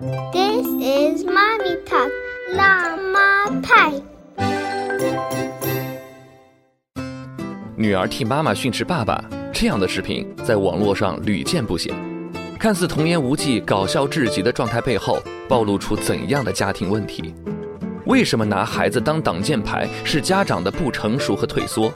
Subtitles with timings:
[0.00, 2.10] This is mommy talk，
[2.52, 3.92] 辣妈派。
[7.76, 11.94] 女儿替妈妈训斥爸爸，这样的视频在网络上屡见不鲜。
[12.58, 17.32] 看似童言无忌、搞笑至极的状态背后，暴露出怎样的家庭问题？
[18.06, 21.92] 为什么拿孩子当挡箭牌是家长的不成熟和退缩？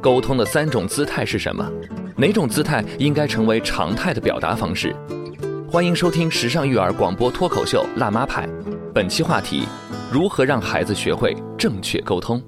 [0.00, 1.68] 沟通的三种姿态是什么？
[2.16, 4.94] 哪种姿态应该成为常态的表达方式？
[5.72, 8.44] 欢迎收听时尚育儿广播脱口秀《辣妈派》，
[8.92, 9.68] 本期话题：
[10.10, 12.42] 如何让孩子学会正确沟通。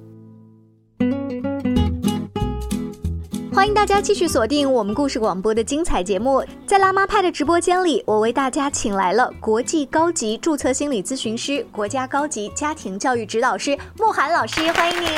[3.54, 6.44] 欢迎大家继续锁定我们故事广播的精彩节目。
[6.66, 15.08] 在辣妈派的直播间里，我为大家请来了国际高级注册心理咨询师、国家高级家庭教育指导师慕寒老师，欢迎您。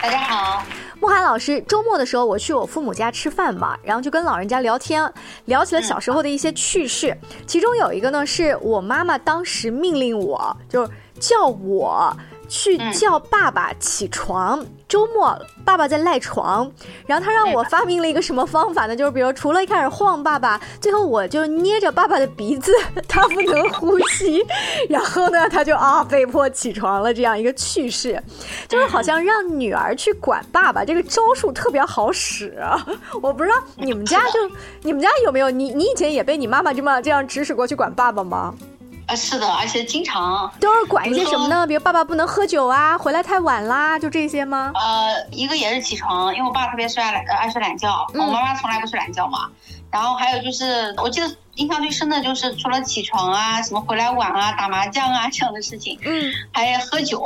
[0.00, 0.64] 大家好，
[1.06, 5.08] 慕寒老师，周末的时候我去我父母家吃饭嘛，然后就跟老人家聊天，
[5.44, 7.16] 聊起了小时候的一些趣事。
[7.46, 12.12] 其中有一个呢，是我妈妈当时命令我，就是叫我
[12.48, 14.64] 去叫爸爸起床。
[14.88, 16.70] 周末爸爸在赖床，
[17.06, 18.94] 然后他让我发明了一个什么方法呢？
[18.94, 22.72] 就是比如除了一开始晃爸爸，最后我就捏着爸爸的鼻子，
[23.08, 24.46] 他不能呼吸，
[24.88, 28.22] 然后呢他就啊被迫起床了，这样一个趣事，
[28.68, 32.56] 就是好像让女儿去管爸爸，这个招数特别好使。
[33.20, 34.38] 我不知道你们家就
[34.82, 38.54] 你们家有没有你你以前也被你妈妈这么这样指使过去管爸爸吗？
[39.06, 41.66] 呃，是的，而且经常都是管一些什么呢？
[41.66, 44.72] 比如爸爸不能喝酒啊，回来太晚啦，就这些吗？
[44.74, 49.48] 呃，一个也是起床，因为我爸特别睡懒，爱睡懒觉，我妈妈从来不睡懒觉嘛。
[49.92, 57.20] 然后还有就是，我记得印象最深的就是，除了起床啊，什么回来晚啊，打麻将啊这样的事情，嗯，还喝酒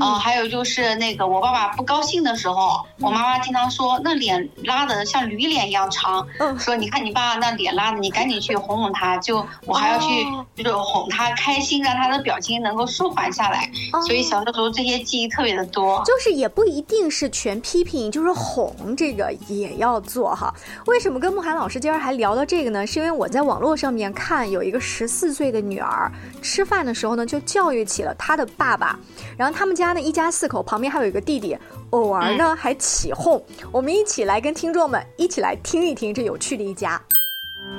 [0.00, 10.24] 啊，还有就是那个我爸爸不高兴的时候，我妈妈经常说那脸拉的像驴脸一样长，嗯，说你看你爸那脸拉的，你赶紧去哄哄他，就我还要去
[10.56, 13.68] 就是哄他开心，让他的表情能够舒缓下来。
[14.06, 20.54] 所以小的时候这些记忆特别的多，就是也不一定是全批评，就是哄这个也要做哈。
[20.86, 22.12] 为什么跟慕寒老师今儿还？
[22.12, 26.10] 聊到这个呢，是因为我在网络上面看有一个十四岁的女儿
[26.40, 28.98] 吃饭的时候呢，就教育起了她的爸爸。
[29.36, 31.56] 然后他们家呢一家四口，旁边还有一个弟弟，
[31.90, 33.42] 偶尔呢还起哄。
[33.70, 37.00] 我们一起来跟听众们一起来听一听这有趣的一家。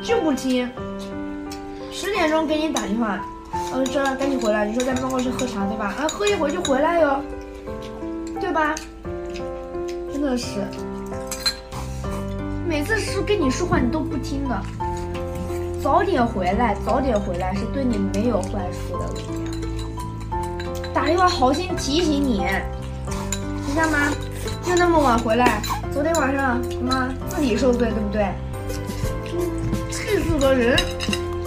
[0.02, 0.70] 就不听，
[1.92, 3.24] 十点钟给你打电话，
[3.74, 4.66] 嗯，说赶紧回来。
[4.66, 5.94] 你说在办公室喝茶对吧？
[5.98, 7.22] 啊，喝一会儿就回来哟，
[8.42, 8.76] 对吧？
[10.12, 10.66] 真的是。
[12.68, 14.62] 每次是跟你说话，你都不听的。
[15.84, 19.06] 早点回来，早点回来是对你没有坏处的。
[20.94, 22.38] 打电话好心提醒你，
[23.66, 24.10] 听见吗？
[24.70, 25.62] 又那么晚回来，
[25.92, 28.26] 昨天晚上妈自己受罪，对不对？
[29.92, 30.80] 气死个人！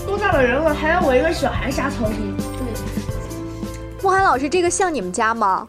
[0.07, 2.37] 多大的人了，还要我一个小孩瞎操心？
[2.37, 4.03] 对。
[4.03, 5.67] 慕寒老师，这个像你们家吗？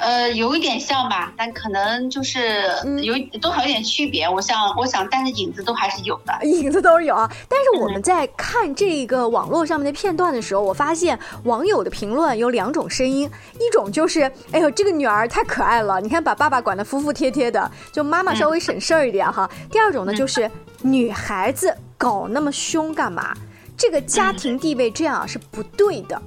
[0.00, 2.64] 呃，有一点像吧，但可能就是
[3.02, 4.26] 有多少有点区别。
[4.28, 7.30] 我想，我想，但是影子都还是有的，影子都是有啊。
[7.48, 14.22] 但是我们在看这个网络上面的片段的时候，我发现网友的评论有两种声音，一种就是，
[14.52, 19.48] 哎呦，这个女儿太可爱了，你看把爸爸管得服服帖帖的，就妈妈稍微省事儿一点哈。
[19.70, 20.50] 第二种呢，就是
[20.80, 23.36] 女孩子搞那么凶干嘛？
[23.76, 26.20] 这个家庭地位这样是不对的。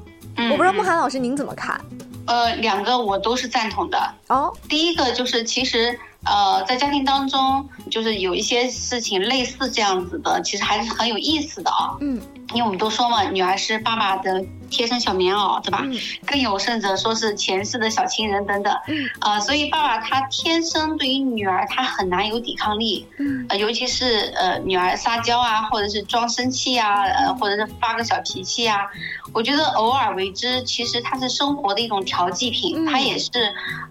[0.52, 1.80] 我不知道慕寒老师您怎么看？
[2.26, 4.54] 呃，两个我都是赞同的哦。
[4.70, 11.98] 第一个就是，其实呃，在家庭当中，就是有一些事情类似这样子的，其实还是很有意思的啊。
[12.02, 12.22] 嗯。
[12.54, 15.84] 因为我们都说嘛，女儿是爸爸的贴身小棉袄，对吧？
[16.26, 18.74] 更有甚者说是前世的小情人等等。
[19.22, 23.08] 呃，所以爸爸他天生对于女儿他很难有抵抗力。
[23.50, 28.78] 呃，尤其是呃女儿撒娇啊，或者是装生气啊，呃，或者是发个小脾气啊，
[29.34, 33.30] 我觉得偶尔为之，其实它是生活的一种调剂品，它也是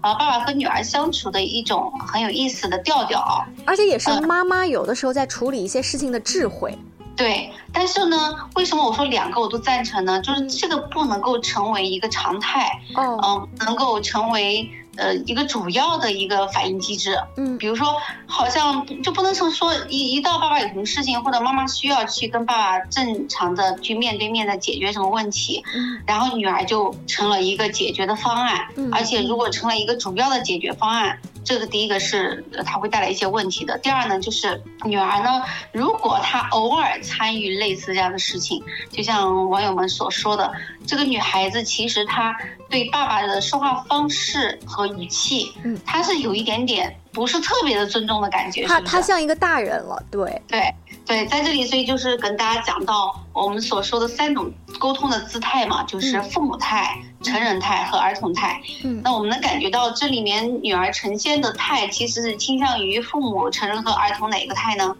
[0.01, 3.45] 呃爸爸和女儿相处的一种很有意思的调调。
[3.65, 6.77] 而且也是妈妈有的时候在处理一些事情的智慧。
[7.15, 10.19] 对，但是呢，为什么我说两个我都赞成呢？
[10.21, 14.67] 就是这个不能够成为一个常态，嗯，能够成为
[14.97, 17.15] 呃一个主要的一个反应机制。
[17.37, 17.95] 嗯，比如说，
[18.25, 25.63] 好像就不能成说一一到爸爸有什么事情或者妈妈需要去跟爸爸正常的去面对面的解决什么问题，
[26.07, 31.19] 然后女儿就成了一个解决的方案，而且如果成了一个主要的解决方案。
[31.43, 33.77] 这个第一个是它会带来一些问题的。
[33.79, 40.51] 第二呢，就是女儿呢，如果她偶尔参与类似这样的事情，就像网友们所说的，
[40.87, 42.35] 这个女孩子其实她
[42.69, 48.65] 对爸爸的说话方式和语气，嗯，她是有一点点不是特别的尊重的感觉。
[48.65, 50.73] 她她像一个大人了，对对。
[51.05, 58.61] 对，在这里，所以就是跟大家讲到我们所说的三种沟通的姿态嘛，就是父母态、成人态和儿童态。
[58.83, 64.95] 嗯，那我们能感觉到这里面女儿呈现的态，其实是倾向于父母、成人和儿童哪个态呢？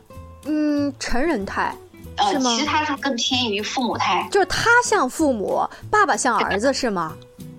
[0.45, 1.73] 嗯，成人态。
[2.15, 7.13] 呃，其实他是更偏于父母态，就是他像父母，爸爸像儿子，是吗？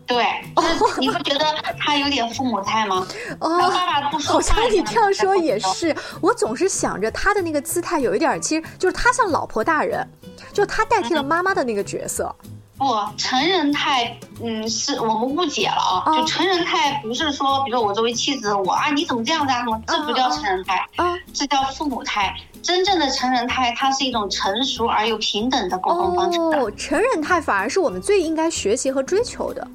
[0.06, 0.24] 对，
[1.00, 1.44] 你不觉得
[1.78, 3.06] 他有点父母态吗？
[3.40, 10.06] 哦，爸爸不说好像你这样说也是，我总是想着他的那个姿态有一点，其实就是他像老婆大人，
[10.52, 12.34] 就他代替了妈妈的那个角色。
[12.76, 12.84] 不，
[13.16, 16.16] 成人态，嗯，是我们误解了啊。
[16.16, 19.60] 就成人态不是说，比如说我作为妻子，我啊你怎么这样子啊？
[19.60, 19.80] 什么？
[19.86, 22.34] 这不叫成人态，啊，这叫父母态。
[22.62, 26.40] 真正的成人态，它是一种成熟而又平等的沟通方式。
[26.40, 29.66] 哦，成人态反而是我们最应该学习和追求的。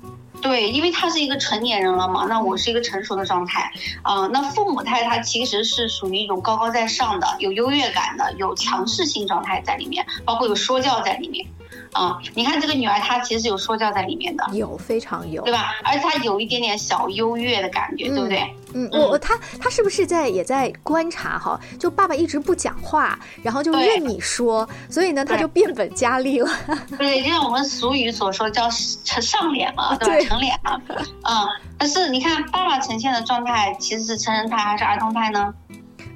[0.41, 3.71] 对，因为他是一个成年人了嘛，那我是一个成熟的状态，
[4.01, 11.45] 啊，那父母态他其实是属于一种高高在上的、有优越感的、有强势性状态在里面，包括有说教在里面。
[11.91, 15.71] 啊，你看这个女儿，她其实有说教在里面的，有非常有，对吧？
[15.83, 18.55] 而且她有一点点小优越的感觉，对不对？
[18.73, 21.59] 嗯，我她她是不是在也在观察哈？
[21.79, 26.49] 就爸爸一直不讲话，然后就任你说，所以呢，他就变本加厉了。
[26.97, 28.69] 对，就像我们俗语所说，叫
[29.03, 30.29] 成上脸了，对吧？
[30.29, 30.79] 成脸了。
[31.23, 31.47] 嗯，
[31.77, 35.51] 但是你看爸爸呈现的状态，其实是成人态还是儿童态呢？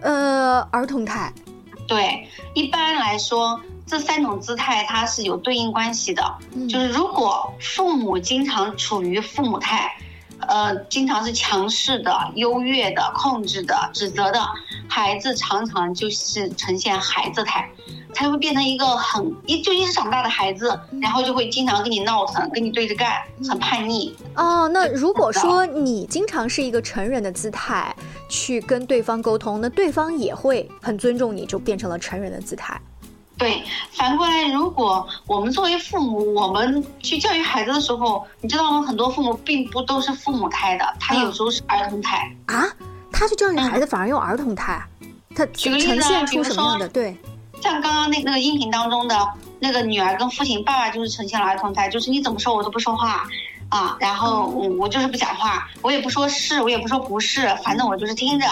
[0.02, 1.34] 呃，儿童态。
[1.88, 3.60] 对，一般来说。
[3.86, 6.24] 这三种姿态它是有对应关系的，
[6.70, 9.94] 就是如果父母经常处于父母态，
[10.48, 14.42] 呃，经常是强势的、优越的、控制的、指责的，
[14.90, 17.70] 孩子常常就是呈现孩子态，
[18.14, 24.16] 他会变成一个很一就一直长大的孩子，然后就会经常跟你闹腾，跟你对着干，很叛逆。
[24.36, 27.96] 哦，那如果说你经常是一个成人的姿态
[28.28, 32.80] 去跟对方沟通，那对方也会很尊重你，就变成了成人的姿态。
[33.38, 38.82] 对，反过来，如果我们作为父母，我们去教育孩子的时候，你知道吗？
[38.88, 42.66] 很多父母并不都是父母态的，他有时候是儿童态啊。
[43.12, 44.82] 他去教育孩子，反而用儿童胎，
[45.36, 46.88] 他呈现出什么样的？
[46.90, 47.16] 对，
[47.62, 49.16] 像刚刚那那个音频当中的
[49.60, 53.28] 那个女儿跟父亲，爸爸就是呈现了儿童态，就是你怎么说我都不说话
[53.70, 58.48] 啊，然后我我就是不讲话，我也不说是，我也不说不是，反正我就是听着。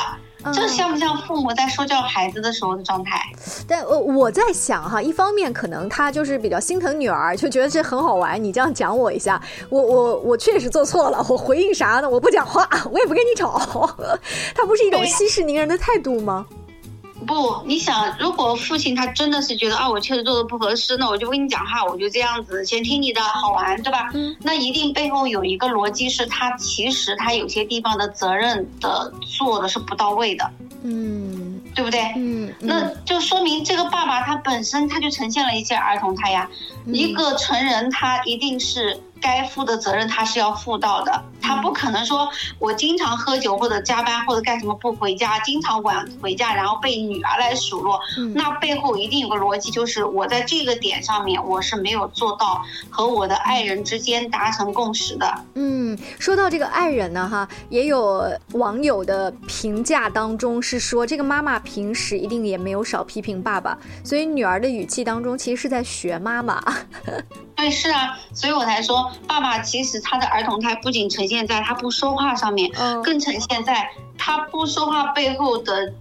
[0.53, 3.20] 这像不像父母在说教孩子的时候的状态？
[3.67, 8.41] 但我我在想哈，一方面可能他就是比较心疼女儿，就觉得这很好玩。
[8.41, 12.09] 你这样讲我一下，我我我确实做错了，我回应啥呢？
[12.09, 13.59] 我不讲话，我也不跟你吵。
[14.55, 16.45] 他不是一种息事宁人的态度吗？
[17.27, 24.09] 不，你想，如果父亲他真的是觉得啊，我确实做的不合适，那我就不跟你讲话，我就这样子先听你的，好玩，对吧？
[24.15, 24.35] 嗯。
[24.41, 30.49] 那一定背后有一个逻辑，是他其实他有些地方的责任的做的是不到位的。
[30.81, 31.40] 嗯。
[31.75, 32.01] 对不对？
[32.15, 32.53] 嗯。
[32.59, 36.50] 那就说明这个爸爸他本身他就呈现了一些儿童态呀。
[36.85, 39.00] 一个成人他一定是。
[39.21, 42.27] 该负的责任他是要负到的，他不可能说
[42.59, 48.00] 我经常喝酒或者加班或者干什么不回家，经常晚回家，然后被女儿来数落。
[48.33, 55.31] 那背后一定有个逻辑，就是我在这个点上面我是没有做到和我的爱人之间达成共识的。
[55.53, 66.62] 嗯，说到这个爱人呢，哈，也有网友的评价当中是说，这个妈妈平时一定也没有少批评爸爸，所以女儿的语气当中其实是在学妈妈。
[67.61, 75.93] 对，是啊，所以我才说，爸爸其实他的儿童态不仅呈现在他不说话上面，嗯，更呈现在他不说话背后的，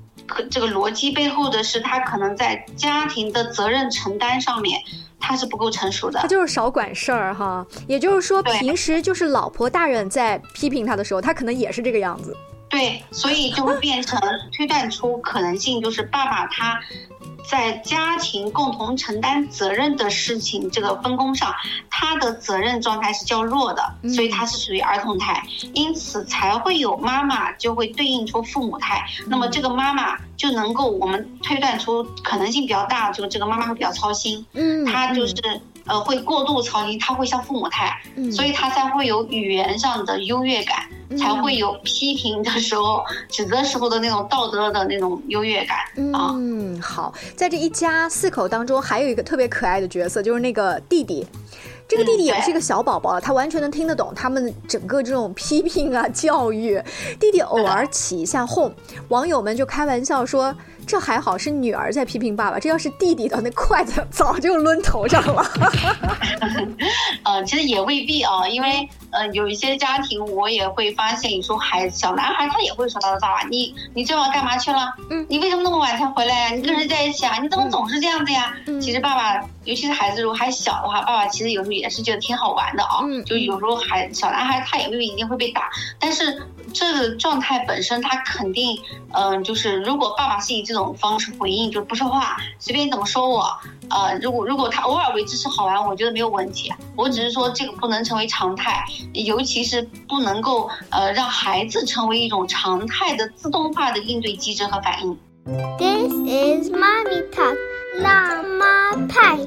[0.51, 4.81] 这个逻辑背后的是他可能在家庭的责任承担上面，
[5.21, 6.19] 他是不够成熟的。
[6.21, 12.35] 他就是少管事儿哈，也就是说，平时就是老婆大人在批评他的时候，他可能也是这个样子。
[12.71, 14.19] 对，所以就会变成
[14.57, 16.81] 推断出可能性，就是爸爸他。
[17.49, 21.55] 在家庭共同承担责任的事情这个分工上，
[21.91, 23.83] 他的责任状态是较弱的，
[24.15, 25.43] 所以他是属于儿童态，
[25.75, 29.05] 因此才会有妈妈就会对应出父母态。
[29.27, 35.35] 那么这个妈妈就能够我们推断出可能性比较大，就这个妈妈会比较操心，嗯，她就是
[35.87, 38.01] 呃会过度操心，他会像父母态，
[38.33, 40.79] 所以他才会有语言上的优越感。
[41.19, 45.79] 才会有批评的时候、指责时候的那种道德的那种优越感
[46.15, 46.31] 啊。
[46.37, 51.27] 嗯，好，在这一家四口当中，还有一个特别可爱的角色，就是那个弟弟。
[51.91, 56.81] 这个弟弟也是一个小宝宝，他完全能听得懂他们整个这种批评啊、教育。
[57.19, 58.73] 弟弟偶尔起一下哄，
[59.09, 60.55] 网友们就开玩笑说
[60.87, 65.45] ：“这还好是女儿在批评爸爸，这要是弟弟的，那筷子早就抡头上了。”
[66.41, 66.49] 呃，
[67.25, 74.95] 呃，其实也未必啊，因为呃，有一些家庭我也会发现，你说孩子小男孩他也会说他的爸爸，你你这晚干嘛去了？
[75.11, 76.55] 嗯，你为什么那么晚才回来呀？
[76.55, 77.39] 你跟谁在一起啊？
[77.41, 78.55] 你怎么总是这样子呀？
[78.81, 83.01] 其实爸爸，尤其是孩子如果还小的话，爸爸其实有时候也是觉得挺好玩的啊。
[83.03, 88.81] 嗯，就有时候孩小男孩他也未必一定会被打，但是这个状态本身他肯定，
[89.13, 93.51] 嗯，就是如果爸爸是以这种方式回应，就不说话，随便你怎么说我。
[93.91, 96.73] 呃，如果如果他偶尔为之是好玩，我觉得没有问题。
[96.95, 105.19] 我只是说这个不能成为常态，尤其是不能够呃让孩子成为一种常态的自动化的应对机制和反应。
[105.79, 107.57] This is mommy talk，
[107.99, 109.39] 辣妈派。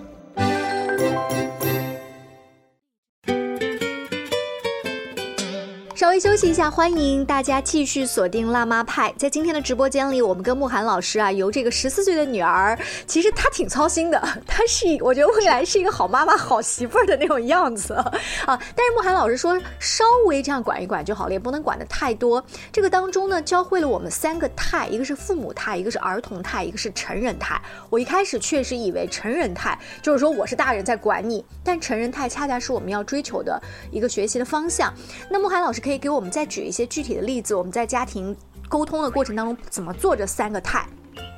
[6.13, 9.11] 微休息一下，欢迎大家继续锁定辣妈派。
[9.17, 12.77] 在今天的直播间里，我们跟慕寒老师啊，由这个十四岁的女儿，
[13.07, 18.05] 其实她挺操心的，她是我觉得未来是一个好妈妈、好媳妇儿的那种样子啊。
[18.45, 22.45] 但是慕寒老师说，稍微这样管一管就好了，也不能管的太多。
[22.71, 27.59] 这个当中呢，教会了我们三个态，一个是父母态，一个是儿童态，一个是成人态。
[27.89, 34.93] 我一开始确实以为成人态就是说我是大人在管你，但成人态恰恰是我们要追求的一个学习的方向。
[35.27, 36.02] 那慕寒老师可以。
[36.03, 37.55] 给我们再举一些具体的例子？
[37.55, 38.35] 我们在家庭
[38.67, 40.85] 沟通的过程当中怎么做这三个态？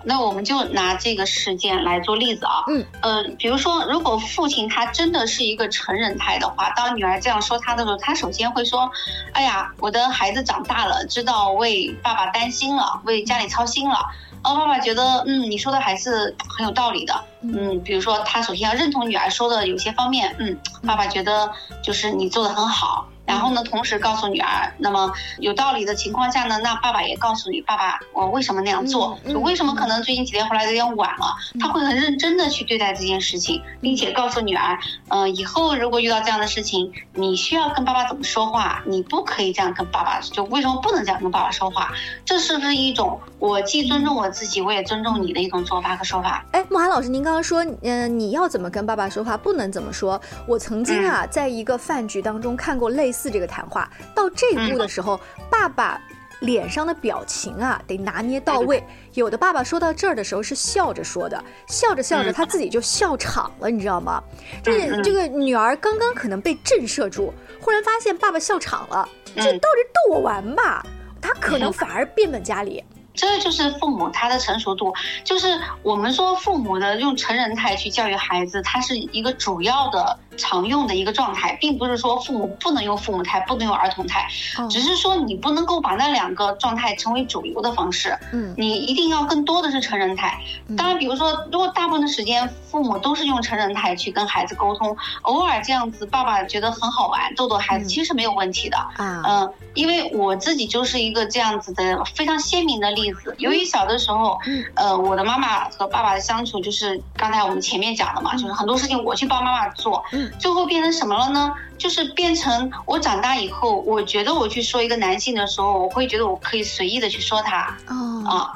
[0.03, 2.63] 那我们就拿这个事件来做例子啊。
[2.67, 8.89] 嗯呃，比如说，如果父亲他真的是一个成人态的话，当女儿这样说他的时候，他首先会说
[9.33, 13.99] ：“哎呀，我的孩子长大了，知道为爸爸担心了，为家里操心了。”
[14.43, 17.13] 哦，爸爸觉得，嗯，你说的还是很有道理的。
[17.41, 20.35] 嗯，比如说，他首先要认同女儿说的有些方面。
[20.39, 20.57] 嗯，
[20.87, 21.51] 爸爸觉得
[21.83, 23.07] 就是你做的很好。
[23.25, 29.17] 然后呢，同时告诉女儿，那么有道理的情况下呢，那爸爸也告诉你，爸爸，我为什么那样做？
[29.27, 31.35] 就为什么可能最近几天回来有点晚了？
[31.59, 34.77] 他会很认真的去对待这件事情，并且告诉女儿，
[35.09, 38.83] 嗯，以后如果遇到这样的事情，你需要跟爸爸怎么说话？
[38.85, 41.91] 你不可以这样跟爸爸，就为什么不能这样跟爸爸说话？
[42.23, 46.45] 这是不是一种我既尊重我自己，我也尊重你的一种做法和说法？
[46.51, 50.21] 哎，慕寒老师，您刚刚说，嗯，你要怎么跟爸爸说话，不能怎么说？
[50.47, 53.14] 我曾经啊，在一个饭局当中看过类似。
[53.15, 55.19] 似这个谈话到这一步的时候，
[55.49, 55.99] 爸爸
[56.41, 58.83] 脸上的表情啊得拿捏到位。
[59.13, 64.21] 有的爸爸说到这儿的时候是笑着说的，笑着笑着他自己就笑场了，你知道吗？
[64.61, 70.85] 这这个女儿刚刚可能被震慑住，忽然发现爸爸笑场了，这到底逗我玩吧？
[71.21, 72.83] 他可能反而变本加厉。
[73.15, 74.93] 这就是父母他的成熟度，
[75.23, 80.19] 就是我们说父母的用成人态去教育孩子，他是一个主要的。
[80.37, 84.27] 常用的一个状态，并不是说父母不能用父母态，不能用儿童态，
[84.69, 88.17] 只是说你不能够把那两个状态成为主流的方式。
[88.31, 90.39] 嗯，你一定要更多的是成人态。
[90.77, 98.77] 当然，比如说，如果大部分的时间父母都是用成人态去跟孩子沟通，偶尔这样子，爸爸觉得很好玩，逗逗孩子，其实是没有问题的。
[98.77, 103.33] 啊，嗯，因为我自己就是一个这样子的非常鲜明的例子。
[103.37, 104.39] 由于小的时候，
[104.73, 110.03] 呃，我的妈妈和爸爸的相处就是刚才我们前面讲的嘛，就是很多事情我去帮妈妈做。
[110.39, 111.53] 最后变成什么了呢？
[111.77, 117.75] 就是变成我长大以后，我觉得我去说一个男性的时候，我会觉得我可以随意的去说他。
[117.87, 118.53] 哦啊，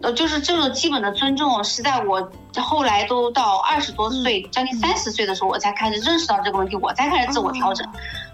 [0.00, 7.86] 呃，就是这种基本的尊重，是在我后来都到二十多岁，将近三十岁的时候，我才开始认识到这个问题，我才开始自我调整。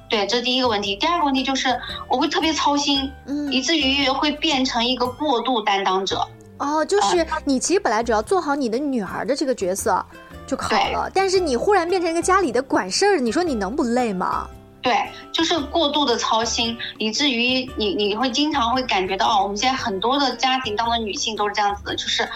[0.08, 0.94] 对，这是第一个问题。
[0.96, 1.68] 第二个问题就是
[2.08, 3.10] 我会特别操心，
[3.50, 6.26] 以至于会变成一个过度担当者。
[6.58, 10.04] 哦，就是你其实本来只要做好你的女儿的这个角色。
[10.48, 14.48] 就好了，但是你忽然变成一个家里的管事儿，你说你能不累吗？
[14.80, 14.96] 对，
[15.30, 22.26] 就是过度的操心，以至于你你会经常会感觉到，我们现在很多的家庭当中女性都是这样子的，就是。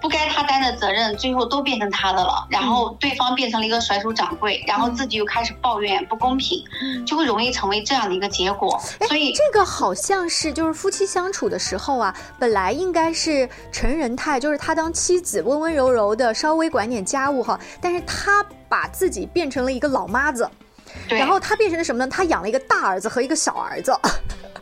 [0.00, 2.46] 不该他担的责任，最后都变成他的了。
[2.48, 6.64] 然后对方变成了一个甩手掌柜，然后自己又开始抱怨不公平，
[7.06, 8.80] 就会容易成为这样的一个结果。
[9.06, 17.58] 所以这个好像是就是夫妻相处的时候啊，本来应该是成人态，就是他当妻子温温柔柔的，稍微管点家务哈。
[17.80, 20.48] 但是他把自己变成了一个老妈子，
[21.08, 22.10] 然后他变成了什么呢？
[22.10, 23.92] 他养了一个大儿子和一个小儿子。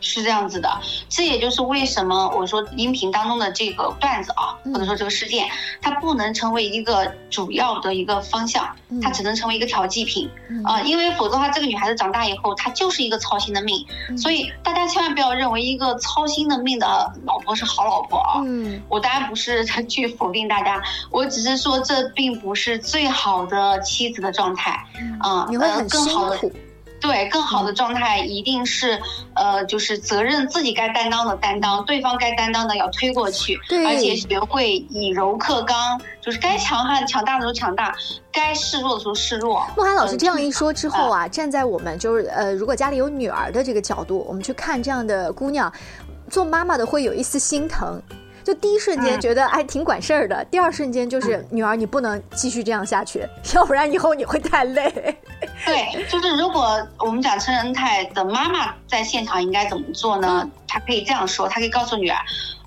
[0.03, 0.67] 是这样子的，
[1.09, 5.47] 这也就是为什么我说音频当中的这个段子啊，或者说这个事件，
[5.79, 8.67] 它不能成为一个主要的一个方向，
[8.99, 10.27] 它只能成为一个调剂品。
[10.65, 13.85] 啊，因为否则的话，这个女孩子长大以后，她就是一个操心的命。
[14.17, 18.41] 所以大家千万不要认为一个操心的命的老婆是好老婆啊。
[18.43, 24.83] 嗯，我当然不是去否定大家，我只是说这并不是最好的妻子的状态。
[25.19, 26.51] 啊，你会很辛苦。
[26.99, 29.01] 对，更好的状态一定是，
[29.33, 37.91] 呃，就是责任自己该担当的担当，对方该担当的要推过去，对，而且学会以柔克刚，就是该强悍强大的时候强大，
[38.31, 39.65] 该示弱的时候示弱。
[39.75, 45.73] 慕寒老师这样一说之后啊，站在我们就是呃，如果家里有女儿的这个角度，我们去看这样的姑娘，
[46.29, 47.99] 做妈妈的会有一丝心疼。
[48.43, 54.91] 就第一瞬间觉得哎挺管事儿的，第二瞬间就是女儿你不能继续这样下去，要不然以后你会太累。
[55.65, 60.49] 对， 就是如果我们讲成人态的妈妈在现场应该怎么做呢？
[60.67, 62.17] 她可以这样说，她可以告诉女儿，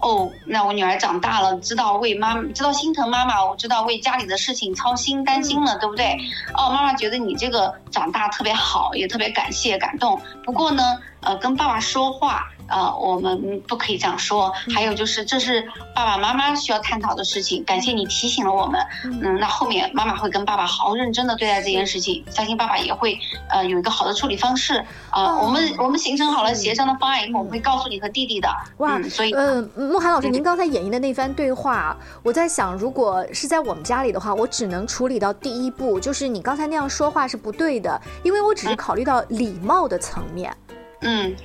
[0.00, 6.16] 哦，那我女儿长大了，知道为妈，知道心疼妈妈，我知道为家里的事情操心担心了，对不对？
[6.54, 10.20] 哦，妈妈觉得你这个长大特别好，也特别感谢感动。
[10.44, 12.48] 不过呢，呃，跟爸爸说话。
[12.68, 14.52] 呃，我们不可以这样说。
[14.74, 15.62] 还有就是，这是
[15.94, 17.62] 爸爸妈妈需要探讨的事情。
[17.64, 18.80] 感谢你提醒了我们。
[19.04, 23.18] 嗯，那后面妈妈会跟爸爸好好认真的对待这件事情，相信爸爸也会
[23.50, 24.84] 呃有一个好的处理方式。
[25.10, 28.48] 啊，我们我们形成好了协商的方案以后，我们会告诉你和弟弟的。
[28.78, 40.50] 哇，所以嗯，慕寒老师，您刚才演绎的那番对话，我在想，如果是在我们家里的话，我只能处理到第一步，就是你刚才那样说话是不对的，因为我只是考虑到礼貌的层面。
[40.50, 40.63] 嗯，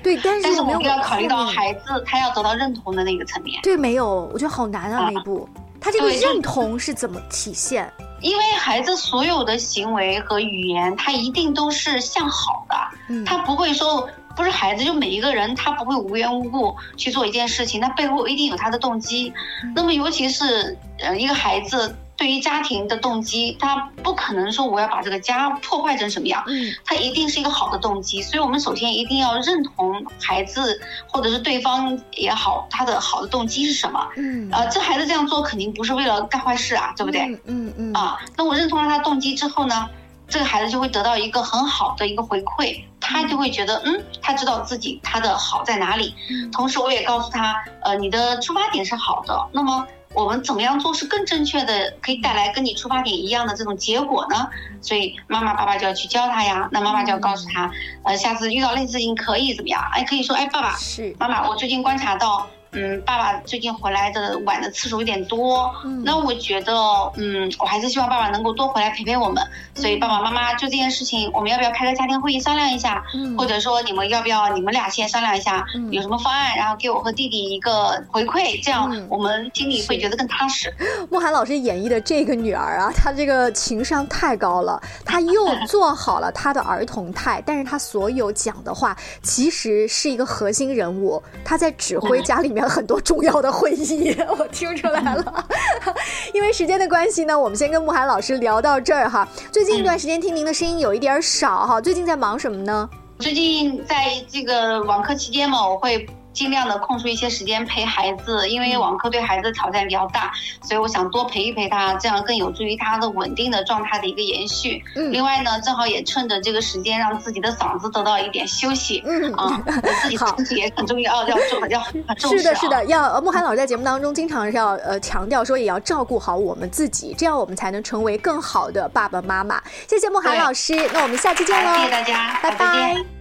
[0.02, 3.60] 对，但是我们要考虑到孩子他要得到认同的那个层面。
[3.62, 5.48] 对，没有，我觉得好难啊那一步。
[5.82, 7.92] 他这个认同是怎么体现？
[8.22, 19.34] 因为孩子所有的行为和语言，他一定都是向好的，他不会说不是孩子，就每一个人他不会无缘无故去做一件事情，他背后一定有他的动机。
[19.76, 21.96] 那么尤其是呃一个孩子。
[22.20, 37.22] 对于家庭的动机，他不可能说我要把这个家破坏成什么样，嗯，他一定是一个好的动机，所以我们首先一定要认同孩子或者是对方也好，他的好的动机是什么，嗯，呃，这孩子这样做肯定不是为了干坏事啊，对不对？
[37.46, 39.90] 嗯嗯啊，那我认同了他的动机之后呢，
[40.28, 46.14] 这个孩子就会得到一个很好的一个回馈，他就会觉得，嗯，他知道自己他的好在哪里，
[46.52, 49.88] 同时我也告诉他，呃，你的出发点是好的，那么。
[50.14, 54.50] 我们怎么样做是更正确的，可以带来跟你出发点一样的这种结果呢？
[54.82, 56.68] 所以妈妈、爸爸就要去教他呀。
[56.72, 57.72] 那妈妈就要告诉他，
[58.04, 59.82] 呃，下次遇到类似事情可以怎么样？
[59.94, 62.48] 哎，可以说，哎，爸爸，是妈妈，我最近观察到。
[62.72, 65.74] 嗯，爸爸最近回来的晚的次数有点多，
[66.06, 66.74] 那我觉得，
[67.18, 69.44] 嗯，我还是希望爸爸能够多回来陪陪我们。
[69.74, 73.04] 所以爸爸妈妈就这件事情，我们要不要开个家庭会议商量一下？
[73.36, 80.72] 或者说你们要不要你们俩先商量一下，有什么方案，然后给我和弟弟一个回馈，这样我们心里会觉得更踏实。
[81.10, 92.59] 慕寒老师演绎的这个女儿啊，她这个情商太高了，她又 做好了她的儿童态，但是她所有讲的话其实是一个核心人物，她在指挥家里面。
[92.68, 95.46] 很多重要的会议， 我听出来了。
[96.34, 99.28] 因为时间的关系呢，我们先跟慕寒老师聊到这儿哈。
[99.52, 102.90] 最近一段时间听您的声音有一点少哈，最近在忙什么呢？
[103.20, 106.08] 最近在这个网课期间嘛，我会。
[106.40, 114.82] 尽量的空出一些时间陪孩子，因为网课对孩子的挑战比较大，所以我想多陪一陪他，这样更有助于他的稳定的状态的一个延续。
[114.96, 119.04] 嗯，另外呢，正好也趁着这个时间，让自己的嗓子得到一点休息。
[119.06, 122.38] 嗯啊， 我自己身体也很重要，要重要 很重视。
[122.38, 129.62] 是的，是的，要慕寒老师在节目当中经常是要呃强调说，也要照顾好我们自己，这样我们才能成为更好的爸爸妈妈。
[129.90, 131.76] 谢谢慕寒老师，那我们下期见喽！
[131.76, 133.19] 谢谢大家，拜拜。